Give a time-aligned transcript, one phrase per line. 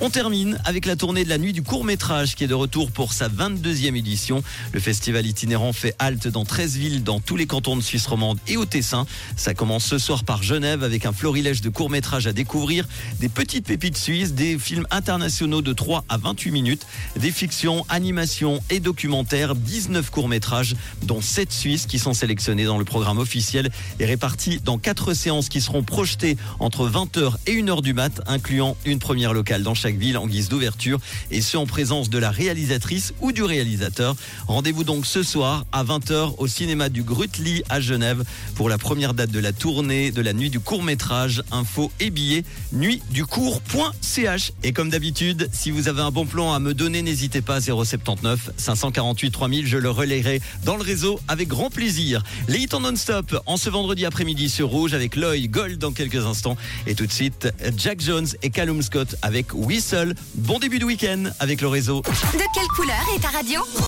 [0.00, 2.92] On termine avec la tournée de la nuit du court métrage qui est de retour
[2.92, 4.44] pour sa 22e édition.
[4.72, 8.38] Le festival itinérant fait halte dans 13 villes dans tous les cantons de Suisse romande
[8.46, 9.06] et au Tessin.
[9.36, 12.86] Ça commence ce soir par Genève avec un florilège de courts métrages à découvrir,
[13.18, 18.60] des petites pépites suisses, des films internationaux de 3 à 28 minutes, des fictions, animations
[18.68, 23.70] et documentaires, 19 courts métrages dont 7 suisses qui sont sélectionnés dans le programme officiel
[23.98, 28.76] et répartis dans 4 séances qui seront projetées entre 20h et 1h du mat, incluant
[28.84, 32.30] une première locale dans chaque ville en guise d'ouverture et ce en présence de la
[32.30, 34.16] réalisatrice ou du réalisateur.
[34.48, 38.22] Rendez-vous donc ce soir à 20h au cinéma du Grutli à Genève
[38.54, 41.42] pour la première date de la tournée de la nuit du court métrage.
[41.52, 44.52] Info et billets nuitducourt.ch.
[44.62, 47.74] Et comme d'habitude, si vous avez un bon plan à me donner, n'hésitez pas à
[47.96, 49.66] 079 548 3000.
[49.66, 52.22] Je le relayerai dans le réseau avec grand plaisir.
[52.48, 56.24] Les hits en non-stop en ce vendredi après-midi sur Rouge avec Lloyd Gold dans quelques
[56.26, 56.56] instants.
[56.86, 60.14] Et tout de suite, Jack Jones et Callum Scott avec Whistle.
[60.34, 62.02] Bon début de week-end avec le réseau.
[62.02, 63.60] De quelle couleur est ta radio?